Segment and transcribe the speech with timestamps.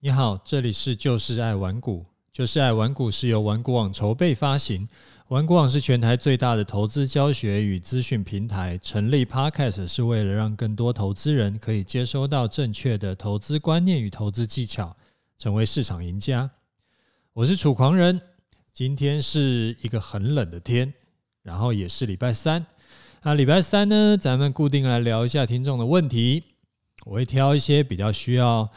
[0.00, 4.86] 你好，这里是就是爱玩股，就是爱玩股是由玩股网筹备发行，
[5.26, 8.78] 玩股网是全台最大的投资教学与资讯平台。
[8.78, 14.96] 成立 Podcast 是为了让更多投资人可以接收到正确的投资观念与投资技巧，
[15.36, 16.48] 成为市场赢家。
[17.32, 18.20] 我是楚狂人，
[18.72, 20.94] 今天是一个很冷的天，
[21.42, 22.64] 然后也是礼拜三。
[23.24, 26.44] 那礼拜三呢，咱们固定来聊一下听众的问题，
[27.04, 28.70] 我会挑一些比较需要。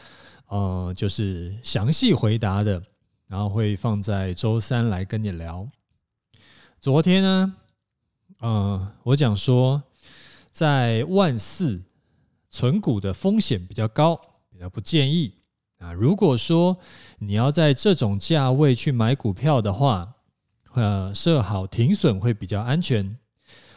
[0.52, 2.82] 呃，就是详细回答的，
[3.26, 5.66] 然后会放在周三来跟你聊。
[6.78, 7.54] 昨天呢，
[8.40, 9.82] 呃，我讲说
[10.50, 11.80] 在万四
[12.50, 15.32] 存股的风险比较高，比较不建议
[15.78, 15.90] 啊。
[15.94, 16.76] 如果说
[17.18, 20.12] 你要在这种价位去买股票的话，
[20.74, 23.16] 呃，设好停损会比较安全。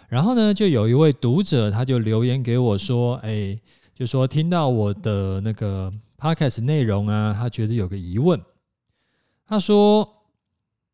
[0.09, 3.57] 然后呢，就有一位读者他就留言给我说，哎，
[3.93, 5.89] 就说听到我的那个。
[6.17, 8.41] Podcast 内容啊，他觉得有个疑问，
[9.45, 10.23] 他说：“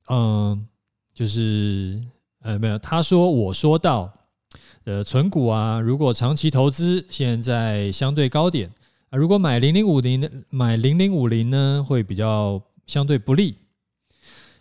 [0.09, 0.67] 嗯，
[1.13, 2.01] 就是
[2.41, 4.11] 呃，没有，他说我说到，
[4.83, 8.69] 呃，存股啊，如果长期投资，现在相对高点
[9.09, 13.55] 啊，如果买零零五零，买零零五零呢，会比较相对不利，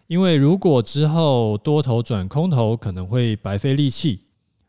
[0.07, 4.21] 因为如果之后多头转空头，可能会白费力气，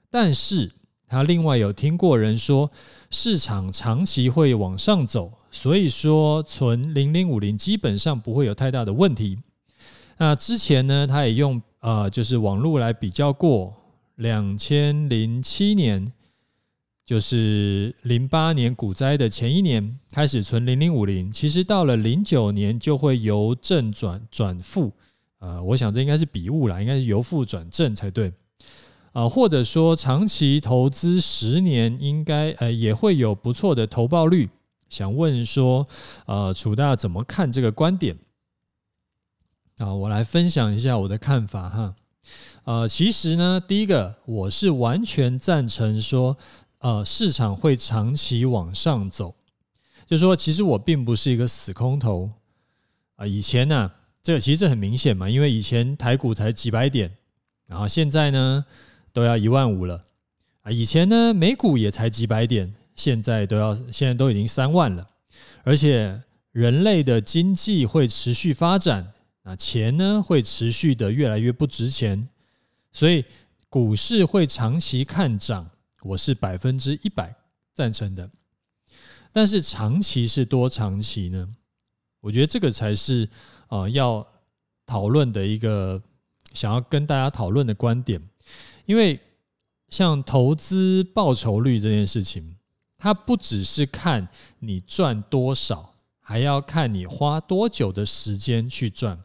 [0.09, 0.72] 但是。”
[1.11, 2.72] 他另外有听过人说，
[3.09, 9.38] 市场长期会往上走，所以说存零零五零基本上不会有太大的问题。
[10.17, 13.73] 那之前呢，他也用呃，就是网络来比较过，
[14.16, 16.13] 两千零七年，
[17.05, 24.93] 就是零八年股灾的前一年开始存零零五零，其实到了零九年就会由正转转负，
[25.39, 28.31] 呃，我想这应该是笔误啦，应该是由负转正才对。
[29.11, 34.47] 啊，或者说长期投资十年，应该呃也会有不错的投报率。
[34.92, 35.88] 想问说，
[36.28, 38.16] 呃，楚大怎么看这个观点？
[39.78, 41.95] 啊，我来分享一下我的看法哈。
[42.66, 46.38] 呃，其实呢，第一个我是完全赞成说，
[46.77, 49.33] 呃，市场会长期往上走。
[50.05, 52.30] 就说其实我并不是一个死空头
[53.15, 53.26] 啊。
[53.26, 57.11] 以前呢，这个其实很明显嘛，因为以前台股才几百点，
[57.65, 58.64] 然后现在呢。
[59.14, 60.04] 都要一万五了
[60.61, 60.71] 啊！
[60.71, 65.10] 以前呢，美股也才几百点，现在都要，现在都已经三万了。
[65.64, 72.30] 而且人类的经济会持续发展，那钱呢会持续的越来越不值钱，
[72.92, 73.26] 所以
[73.70, 75.67] 股市会长期看涨，
[76.04, 77.36] 我是百分之一百
[77.73, 78.30] 赞成的。
[79.32, 81.48] 但是长期是多长期呢？
[82.20, 83.28] 我觉得这个才是
[83.68, 84.28] 啊要
[84.86, 86.00] 讨论的一个
[86.54, 88.22] 想要跟大家讨论的观点。
[88.86, 89.20] 因为
[89.89, 92.56] 像投资报酬率这件事情，
[93.02, 94.28] 它不只是看
[94.60, 99.17] 你赚多少，还要看你花多久的时间去赚。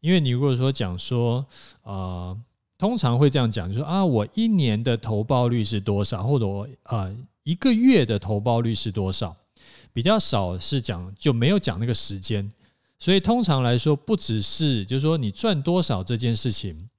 [0.00, 1.42] 因为你如果说讲说，
[1.82, 2.38] 呃，
[2.76, 9.34] 通常会这样讲，就说啊，我一年的投报率是多少，或者我呃一个月的投报率是多少，
[9.94, 12.46] 比较少是讲就没有讲那个时间。
[12.98, 16.90] 所以通常来说，不只是就是说你赚多少这件事情，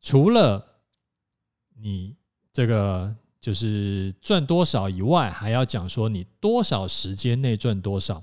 [0.00, 0.64] 除了
[1.78, 2.16] 你
[2.54, 8.22] 这个就是赚多少以外，还要讲说你多少时间内赚多少，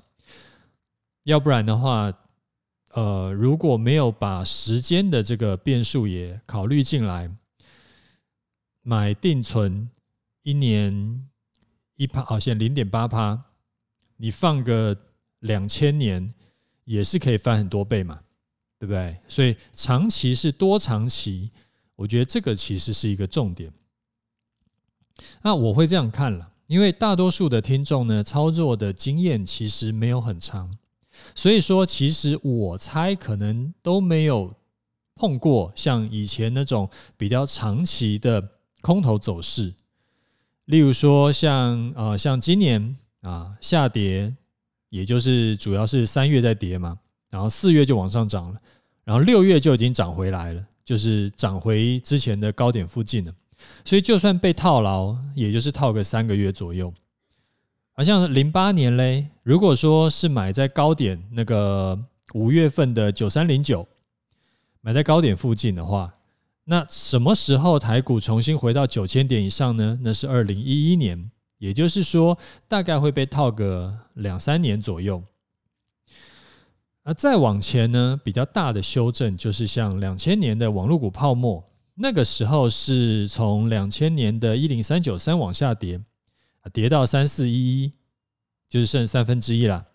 [1.23, 2.13] 要不然的话，
[2.91, 7.29] 呃，如果没有把时间的这个变数也考虑进来，
[8.83, 9.89] 买定存
[10.43, 11.27] 一年
[11.95, 13.43] 一趴，好像零点八趴，
[14.17, 14.95] 你放个
[15.39, 16.31] 两千年
[16.85, 18.21] 也是可以翻很多倍嘛，
[18.77, 19.17] 对不对？
[19.27, 21.49] 所以长期是多长期？
[21.95, 23.73] 我觉得这个其实是一个重点。
[25.41, 30.77] 那我会这样看了，因为大多数的听众呢，操作的经验其实没有很长，
[31.33, 34.53] 所以说其实我猜可能都没有
[35.15, 38.49] 碰过像以前那种比较长期的
[38.81, 39.73] 空头走势。
[40.65, 44.33] 例如说像呃像今年啊下跌，
[44.89, 46.99] 也就是主要是三月在跌嘛，
[47.29, 48.59] 然后四月就往上涨了，
[49.03, 50.65] 然后六月就已经涨回来了。
[50.87, 53.33] 就是涨回之前的高点附近了，
[53.83, 56.93] 所以就算被套牢，也就是套个三个月左右。
[57.93, 61.99] 好像零八年嘞，如果说是买在高点那个
[62.33, 63.87] 五月份的九三零九，
[64.81, 66.13] 买在高点附近的话，
[66.65, 69.97] 那什么时候台股重新回到九千点以上呢？
[70.03, 72.37] 那是二零一一年，也就是说
[72.67, 75.23] 大概会被套个两三年左右。
[77.03, 81.63] 而再往前呢，比较大的修正就是像两千年的网络股泡沫，
[81.99, 85.99] 那个时候是从两千年的一零三九三往下跌，
[86.71, 87.91] 跌到三四一一，
[88.69, 89.87] 就是剩三分之一了。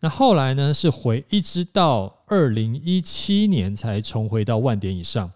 [0.00, 5.32] 那后来呢，是回一直到二零一七年才重回到万点以上。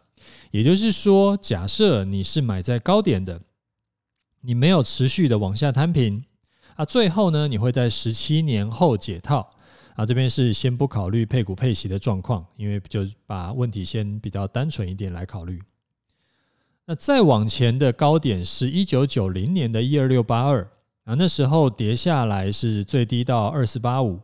[0.51, 3.41] 也就是说，假设你是买在高点的，
[4.43, 6.23] 你没有持续的往下摊平
[6.75, 9.51] 啊，最后呢，你会在十七年后解套
[9.97, 10.05] 啊。
[10.05, 15.59] 这边是先不考虑配股配息的状况，因为就把问题先比较单纯一点来考虑。
[16.87, 20.69] 那再往前的高点是一九九零年的一二六八二
[21.05, 24.21] 啊，那时候跌下来是最低到二四八五。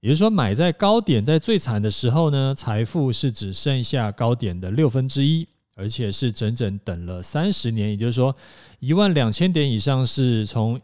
[0.00, 7.88] 也就是说，买在高点，在最惨的时候呢，财富是只剩下高点的六分之一，而且是整整等了三十年。
[7.88, 8.36] 也就是说，
[8.80, 10.78] 一万两千点以上是从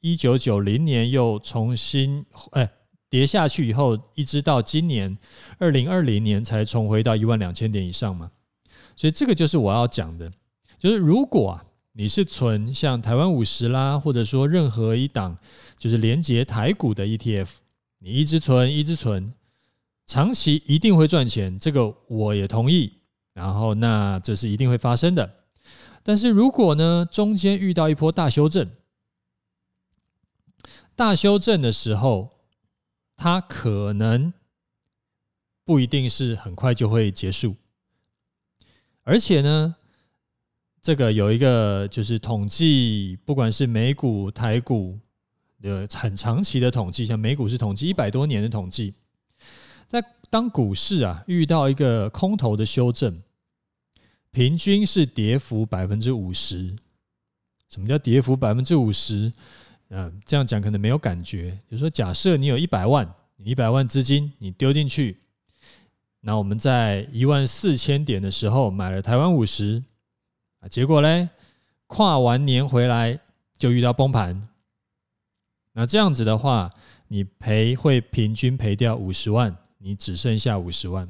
[0.00, 2.70] 一九九零年又重新哎
[3.08, 5.16] 跌下去以后，一直到今年
[5.58, 8.30] 二零二零年才重回到一万两千点以上嘛。
[8.98, 10.28] 所以这个就是我要讲的，
[10.76, 15.38] 就是如果啊你是存像台湾五十啦，或者说任何一档
[15.76, 17.48] 就是连接台股的 ETF。
[18.00, 19.32] 你一直存，一直存，
[20.04, 22.94] 长期一定会赚钱，这个我也同意。
[23.34, 25.32] 然后，那这是一定会发生的。
[26.02, 28.68] 但是如果呢，中间遇到一波大修正，
[30.96, 32.30] 大修正的时候，
[33.16, 34.32] 它可能
[35.64, 37.54] 不一定是很快就会结束。
[39.08, 39.74] 而且呢，
[40.82, 44.98] 这个有一个就是统计，不管是美股、台股。
[45.60, 48.94] 有很长期的统计，像美股是统计一百多年的统计，
[49.88, 50.00] 在
[50.30, 53.20] 当股市啊遇到一个空头的修正，
[54.30, 56.76] 平均是跌幅百分之五十。
[57.68, 59.32] 什么叫跌幅百分之五十？
[59.88, 61.58] 嗯，这样讲可能没有感觉。
[61.68, 65.16] 就是说，假设你有一百万，你一百万资金你丢进去，
[66.28, 69.82] 那我们在一万四千点的时候买了台湾五十
[70.60, 71.26] 啊，结果嘞，
[71.86, 73.18] 跨完年回来
[73.56, 74.46] 就遇到崩盘。
[75.72, 76.70] 那这样子的话，
[77.06, 81.08] 你赔会平均赔掉五十万，你只剩下五十万，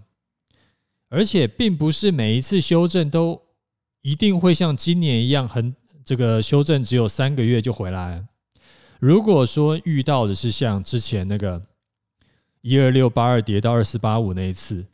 [1.09, 3.43] 而且并不是每一次修正都
[4.03, 5.75] 一定会像今年一样很
[6.05, 8.25] 这个修正只有三个月就回来。
[9.01, 11.61] 如果说遇到的是像之前那个
[12.61, 14.87] 一二六八二跌到二四八五那一次，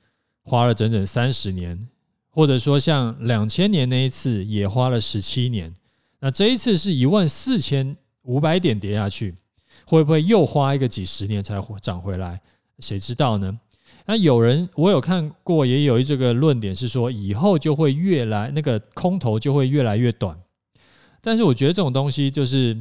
[0.44, 1.88] 花了整整三十年，
[2.30, 5.74] 或者说像两千年那一次也花了十七年，
[6.20, 9.34] 那这一次是一万四千五百点跌下去。
[9.86, 12.40] 会不会又花一个几十年才涨回来？
[12.78, 13.58] 谁知道呢？
[14.06, 20.38] 那有人我有看过，也有一这个论点是说，以后就会越来那个空头就会越来越短。
[21.20, 22.78] 但是我觉得这种东西就是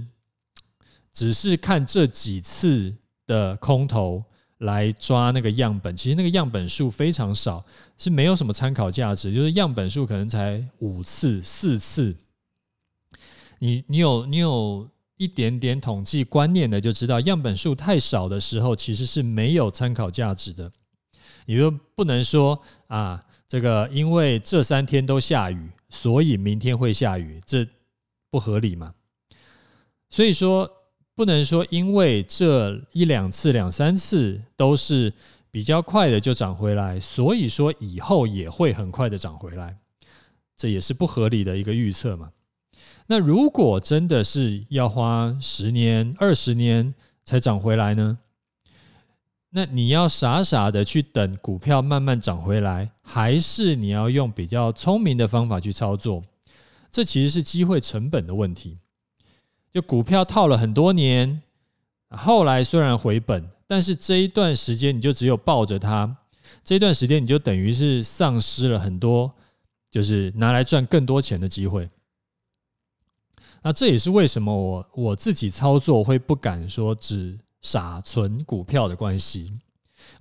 [1.11, 2.93] 只是看这几次
[3.25, 4.23] 的空头
[4.63, 7.63] 来抓那个样本，其实那个样本数非常少，
[7.97, 9.33] 是没有什么参考价值。
[9.33, 12.15] 就是样本数可能才五次、四次。
[13.59, 14.89] 你你有你有。
[15.17, 20.69] 一点点统计观念的就知道，样本数太少的时候，其实是没有参考价值的。
[21.45, 27.65] 你就不能说啊，这个因为这三天都下雨，所以明天会下雨，这
[28.31, 28.95] 不合理嘛？
[30.09, 30.69] 所以说，
[31.15, 35.13] 不能说因为这一两次、两三次都是
[35.51, 39.77] 比较快的就涨回来，所以说以后也会很快的涨回来，
[40.57, 42.31] 这也是不合理的一个预测嘛。
[43.07, 46.93] 那如果真的是要花十年、二十年
[47.23, 48.17] 才涨回来呢？
[49.55, 56.23] 那你要傻傻的去等股票慢慢涨回来，还是你要用比较聪明的方法去操作？
[56.91, 58.79] 这其实是机会成本的问题。
[59.73, 61.41] 就股票套了很多年，
[62.09, 66.15] 后来虽然回本，但是这一段时间你就只有抱着它，
[66.63, 69.33] 这段时间你就等于是丧失了很多，
[69.89, 71.89] 就是拿来赚更多钱的机会。
[73.63, 79.53] 那这也是为什么我我自己操作会不敢说只傻存股票的关系。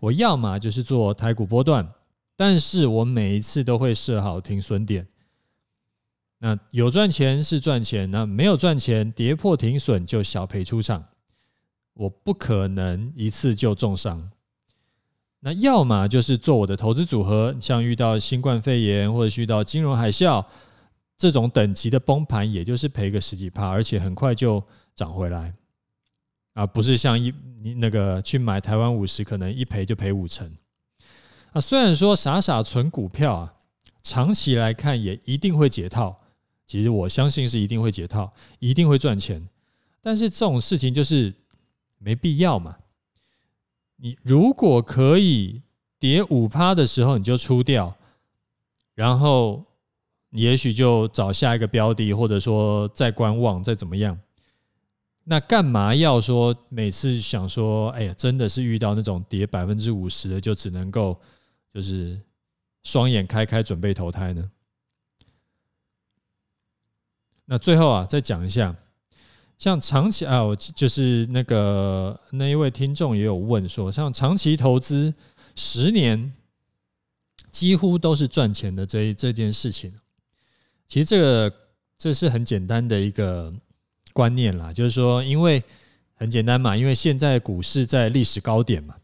[0.00, 1.86] 我要么就是做台股波段，
[2.36, 5.06] 但是我每一次都会设好停损点。
[6.44, 11.04] 那有赚钱是赚钱，那没有赚钱跌破停损就小赔出场。
[11.94, 14.28] 我不可能一次就重伤。
[15.38, 20.44] 那要么就是做我的投资组合，像遇到新冠肺炎或者遇到金融海啸。
[21.16, 24.60] 这种等级的崩盘，也就是赔个十几趴，而且很快就
[24.96, 25.54] 涨回来，
[26.54, 27.32] 而不是像一
[27.76, 30.52] 那个去买台湾五十，可能一赔就赔五成。
[31.52, 33.52] 啊，虽然说傻傻存股票啊，
[34.02, 36.18] 长期来看也一定会解套，
[36.72, 39.46] 其实我相信是一定会解套，一定会赚钱。
[40.00, 41.34] 但是这种事情就是
[41.98, 42.74] 没必要嘛。
[43.96, 45.60] 你如果可以
[45.98, 47.94] 跌五趴的时候你就出掉，
[48.94, 49.64] 然后
[50.30, 50.40] 你。
[50.40, 54.18] 也许就找下一个标的，或者说再观望，再怎么样。
[55.24, 61.20] 那干嘛要说每次想说，哎呀，真的是遇到那种跌百分之五十的，就只能够
[61.70, 62.18] 就是
[62.82, 64.50] 双眼开开准备投胎呢？
[67.46, 68.74] 那最后啊，再讲一下，
[69.58, 75.12] 像长期啊，我就是那个那一位听众也有问说，像长期投资
[75.56, 76.32] 十年
[77.50, 79.92] 几乎都是赚钱的这这件事情，
[80.86, 81.52] 其实这个
[81.98, 83.52] 这是很简单的一个。
[84.14, 85.62] 观念啦，就是说，因为
[86.12, 88.94] 很简单嘛，因为现在股市在历史高点嘛，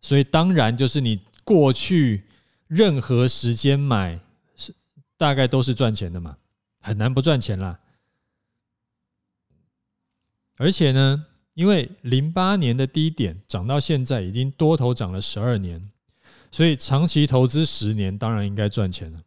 [0.00, 2.24] 所以当然就是你过去
[2.66, 4.18] 任何时间买
[4.56, 4.74] 是
[5.16, 6.36] 大概都是赚钱的嘛，
[6.84, 7.80] 很难不赚钱啦。
[10.56, 15.90] 而且呢，因为零八年的低点涨到现在已经多头涨了十二年，
[16.50, 19.20] 所以长期投资十年当然应该赚钱了。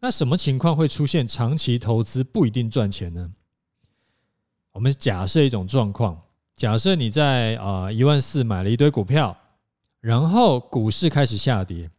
[0.00, 3.32] 那什么情况会出现长期投资不一定赚钱呢？
[4.72, 6.20] 我们假设一种状况，
[6.54, 9.36] 假设你在啊一万四买了一堆股票，
[10.00, 11.90] 然后股市开始下跌，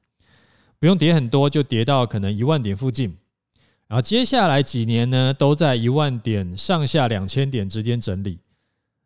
[0.79, 3.17] 不用跌很多，就跌到可能一万点附近，
[3.91, 8.39] 然后接下来几年呢都在一万点上下两千点之间整理。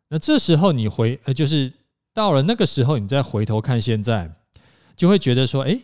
[0.06, 1.72] 那这时候你回呃就是
[2.14, 4.32] 到了那个时候，你再回头看现在，
[4.96, 5.76] 就会觉得说，哎，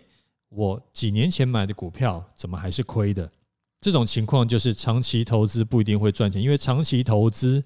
[0.51, 3.29] 我几年前买的股票怎么还是亏的？
[3.81, 7.61] 这种情况就是长期投资不一定会赚钱，因为长期投资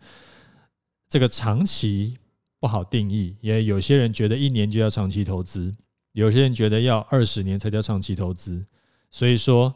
[1.06, 2.16] 这个长期
[2.58, 5.70] 不好定义，也有些人觉得一年就要长期投资，
[6.12, 8.64] 有些人觉得要二十年才叫长期投资，
[9.10, 9.74] 所以说，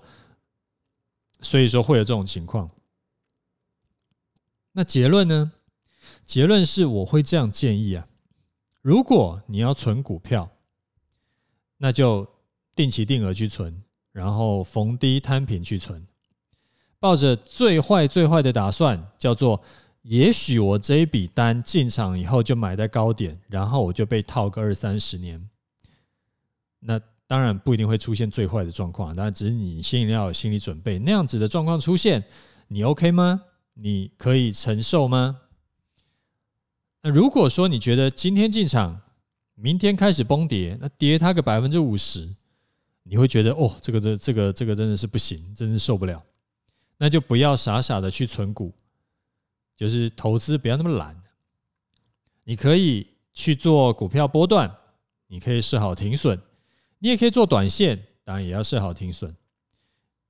[1.43, 2.71] 所以说会有这种情况。
[4.73, 5.53] 那结论呢？
[6.25, 8.07] 结论是我会这样建议啊，
[8.83, 10.51] 如果你要存股票，
[11.77, 12.27] 那就
[12.75, 13.83] 定期定额去存，
[14.13, 16.07] 然后逢低摊平去存。
[16.99, 19.61] 抱着最坏最坏的打算，叫做
[20.03, 25.49] 也许我这一笔单进场以后就买在高点，然后我就被套个二三十年。
[26.79, 30.99] 那当然不一定会出现最坏的状况，但只是你心里要有心理准备。
[30.99, 32.21] 那样子的状况出现，
[32.67, 33.41] 你 OK 吗？
[33.75, 35.39] 你可以承受吗？
[37.03, 39.01] 那如果说你觉得今天进场，
[39.55, 42.29] 明天开始崩跌，那跌它个百分之五十，
[43.05, 46.21] 你会觉得哦，这个这这个这个真的是不行，真是受不了。
[46.99, 48.75] 那就不要傻傻的去存股，
[49.77, 51.17] 就是投资不要那么懒。
[52.43, 54.69] 你可以去做股票波段，
[55.29, 56.37] 你可以设好停损，
[57.01, 59.35] 你也可以做短线，当然也要设好停损。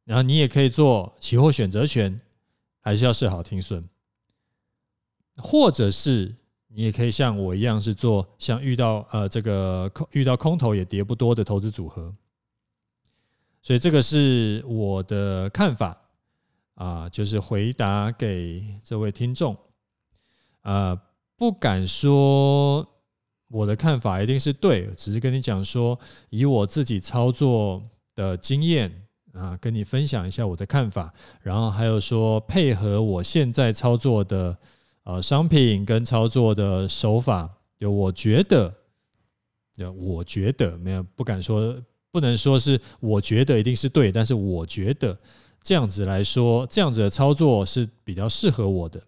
[0.04, 2.18] 然后你也可以做期货选择权，
[2.80, 3.86] 还是要设好停损。
[5.36, 6.34] 或者是
[6.68, 12.14] 你也可以像我一样，是做像遇到呃这个空遇到空头也跌不多的投资组合。
[13.62, 15.96] 所以这个是我的看法。
[16.74, 19.54] 啊，就是回答给这位听众，
[20.62, 20.98] 呃，
[21.36, 22.99] 不敢说
[23.50, 27.82] 我的看法一定是对，只是跟你讲说，以我自己操作
[28.14, 28.90] 的经验
[29.32, 34.56] 啊，跟你分享一下我的看法，然后还有说配合我现在操作的
[35.04, 38.72] 呃商品跟操作的手法，就我觉得，
[39.76, 41.74] 就我觉得没有不敢说，
[42.10, 45.18] 不能说是我觉得一定是对，但是我觉得。
[45.62, 48.98] 这样子来说，这样子的操作是比较适合我的。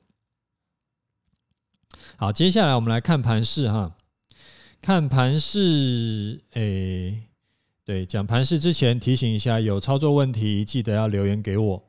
[2.16, 3.90] 好，接下来我们来看盘势哈。
[4.82, 7.22] 看盘市，诶，
[7.84, 11.80] 对，讲盘市之前提醒一下，有操作问题记得要留言给我，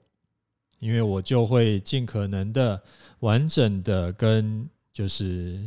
[0.78, 2.80] 因为我就会尽可能的
[3.22, 5.60] 完整的跟就是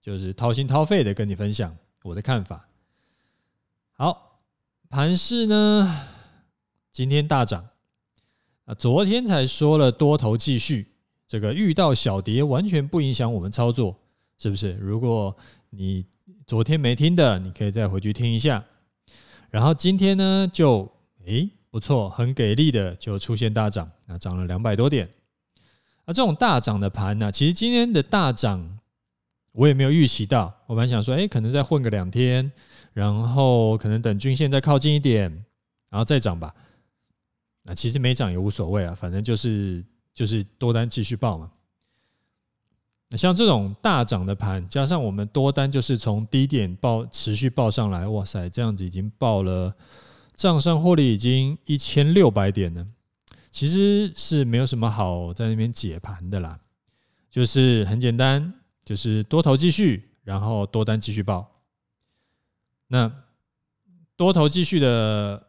[0.00, 2.68] 就是掏心掏肺的跟你分享我的看法。
[3.94, 4.40] 好，
[4.88, 6.06] 盘势呢，
[6.92, 7.66] 今天大涨。
[8.66, 10.86] 啊，昨天才说了多头继续，
[11.26, 13.98] 这个遇到小跌完全不影响我们操作，
[14.38, 14.74] 是不是？
[14.74, 15.36] 如果
[15.70, 16.06] 你
[16.46, 18.64] 昨天没听的，你可以再回去听一下。
[19.50, 20.90] 然后今天呢，就
[21.24, 25.08] 诶不错，很给力的就出现大涨，啊涨了两百多点。
[26.04, 28.78] 啊，这种大涨的盘呢，其实今天的大涨
[29.52, 32.50] 我也没有预期到，我本来想说，诶可能再混个两天，
[32.92, 35.30] 然后可能等均线再靠近一点，
[35.90, 36.52] 然后再涨吧。
[37.62, 41.50] 那其实没涨也无所谓啊，反正就是就是多单继续报嘛。
[43.16, 49.74] 像这种大涨的盘，加上我们多单就是从低点报持续报上来，哇塞，这样子已经报了
[50.34, 52.86] 账上获利已经一千六百点了。
[53.50, 56.58] 其实是没有什么好在那边解盘的啦，
[57.30, 58.54] 就是很简单，
[58.84, 61.46] 就是多头继续，然后多单继续报。
[62.88, 63.12] 那
[64.16, 65.46] 多头继续的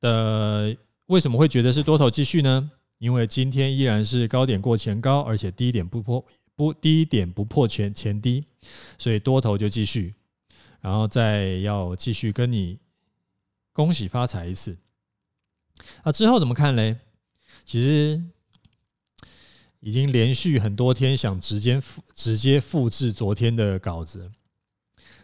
[0.00, 0.76] 的。
[1.08, 2.70] 为什么会觉得是多头继续呢？
[2.98, 6.22] 因为今天依然是高点过前高，而且低点不破
[6.58, 8.44] 不低点不破前前低，
[8.98, 10.12] 所以多头就继续，
[10.80, 12.80] 然后再要继续跟你
[13.72, 14.76] 恭喜发财一次。
[16.02, 16.96] 啊，之后怎么看嘞？
[17.64, 18.20] 其实
[19.78, 24.28] 已经连续很多天想直接复直接复制昨天的稿子。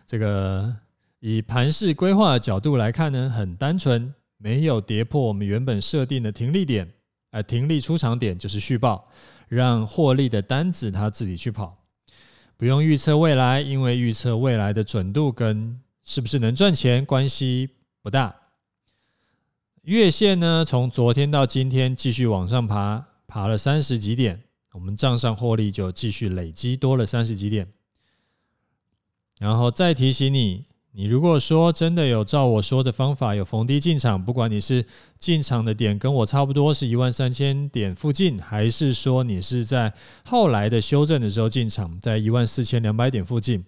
[0.07, 0.77] 这个
[1.19, 6.94] 以盘势规划的角度来看呢，很单纯，没有跌破我们原本设定的停利点，
[7.35, 9.05] 呃，停利出场点就是续报。
[9.49, 11.77] 让获利的单子他自己去跑，
[12.57, 17.69] 不用预测未来，因为预测未来的准度跟是不是能赚钱关系
[18.03, 18.35] 不大。
[19.83, 27.69] 月线呢，从昨天到今天继续往上爬，爬了三十几点，我们账上获利就继续累积多了三十几点。
[29.39, 30.65] 然后再提醒你。
[30.97, 34.87] 你如果说真的有照我说的方法有逢低进场，不管你是
[35.19, 39.93] 进场的点跟我差不多是一万三千点附近，还是说你是在
[40.25, 43.65] 后来的修正的时候进场，在一万四千两百点附近，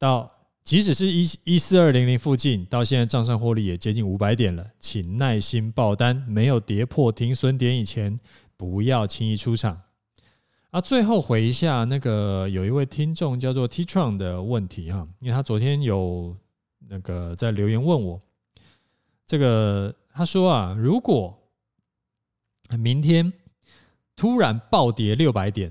[0.00, 0.28] 到
[0.64, 8.18] 即使是一一四二零零附近，到现在账上获利也接近五百点了，请耐心报单，没有跌破停损点以前，
[8.56, 9.80] 不要轻易出场。
[10.70, 16.36] 啊，最后回一下那个有一位听众叫做 T-Tron 的问题哈，因为他昨天有。
[16.88, 18.18] 那个在留言问我，
[19.26, 21.38] 这个他说啊，如果
[22.78, 23.32] 明天
[24.16, 25.70] 突然暴跌六百点，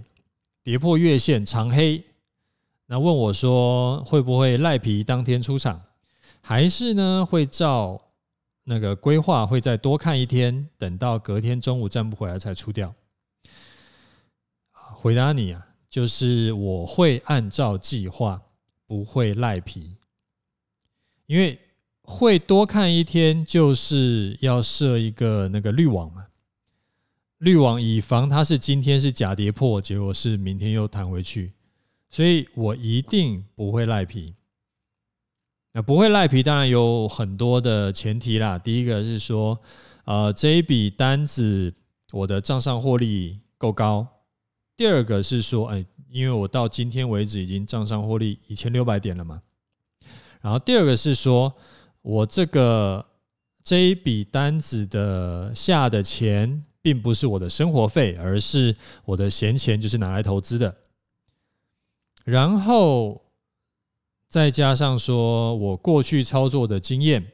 [0.63, 2.03] 跌破月线长黑，
[2.85, 5.81] 那问我说会不会赖皮当天出场，
[6.41, 7.99] 还是呢会照
[8.63, 12.93] 那个规划会再多看一天，等到隔天中午站不回来才出掉？
[14.71, 18.41] 回答你啊，就是我会按照计划，
[18.85, 19.95] 不会赖皮。
[21.27, 21.59] 因为
[22.01, 26.27] 会多看一天，就是要设一个那个滤网嘛，
[27.39, 31.51] 滤网以防它是今天是假跌破，结果是明天又弹回去，
[32.09, 34.33] 所以我一定不会赖皮。
[35.73, 38.57] 那不会赖皮，当然有很多的前提啦。
[38.57, 39.59] 第一个是说，
[40.05, 41.71] 呃，这一笔单子
[42.13, 44.07] 我的账上获利够高；
[44.75, 49.41] 第二个是说，哎，因为我到今天为止已经账上获利一千六百点了嘛。
[50.47, 51.53] 然后第二个是说，
[52.01, 53.05] 我这个
[53.61, 60.73] 这一笔单子的下的钱，并不是我的生活费，而是我的闲钱，就是拿来投资的。
[62.23, 63.25] 然后
[64.29, 67.29] 再加上说我过去操作的经验，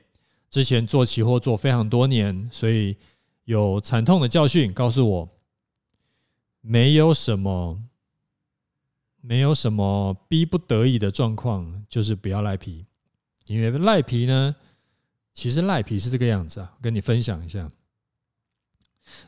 [0.49, 2.97] 之前做期货做非常多年，所以
[3.43, 5.29] 有惨痛的教训告诉我，
[6.61, 7.79] 没有什么，
[9.21, 12.87] 没有什么逼不得已的状况，就是不要赖皮。
[13.45, 14.55] 因为赖皮呢，
[15.33, 17.69] 其实赖皮是这个样子啊，跟你分享一下。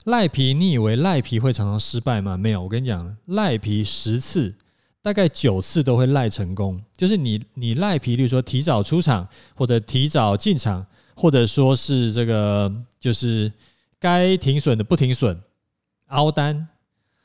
[0.06, 2.38] 赖皮，你以为赖皮会常常失败吗？
[2.38, 4.56] 没有，我跟你讲，赖皮十次，
[5.02, 6.82] 大概九次都会赖成功。
[6.96, 13.52] 就是你，你赖皮，例如说提早出场，或者提早进场，或者说是这个，就是
[14.00, 15.38] 该停损的不停损，
[16.08, 16.70] 凹单，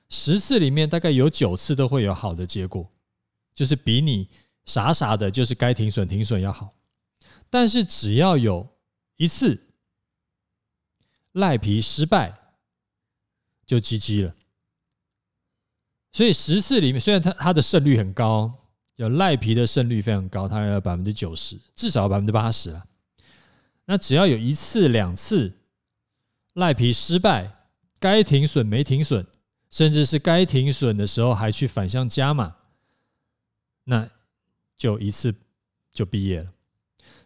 [0.09, 2.91] 十次里面大概有九次都会有好的结果，
[3.55, 4.29] 就是比你
[4.65, 6.73] 傻傻的，就是该停损停损要好。
[7.51, 8.67] 但是只要有
[9.17, 9.61] 一次
[11.33, 12.55] 赖皮失败，
[13.67, 14.35] 就 GG 了。
[16.13, 18.53] 所以十次里面，虽然他他的胜率很高，
[18.97, 22.87] 有赖皮的胜率非常高，他有百分之九十，至少百分之八十了。
[23.85, 25.53] 那只要有一次、两次
[26.55, 27.67] 赖皮失败，
[27.99, 29.27] 该停损没停损，
[29.71, 32.57] 甚至是该停损的时候还去反向加码，
[33.85, 34.09] 那
[34.77, 35.35] 就一次
[35.93, 36.53] 就毕业了。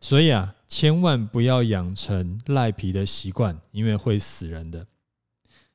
[0.04, 4.86] 所以啊，千万不要养成赖皮的习惯，因为会死人的。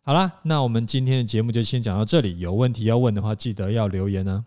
[0.03, 2.37] 好啦，那我们今天的节目就先讲到这里。
[2.37, 4.45] 有问题要问的话，记得要留言呢。